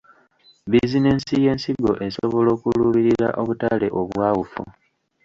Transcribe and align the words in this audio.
Bizinensi 0.71 1.33
y’ensigo 1.43 1.91
esobola 2.07 2.49
okuluubirira 2.57 3.27
obutale 3.41 3.87
obwawufu. 3.99 4.63